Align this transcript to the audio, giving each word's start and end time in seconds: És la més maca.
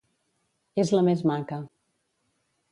És 0.85 0.93
la 0.95 1.03
més 1.09 1.23
maca. 1.33 1.61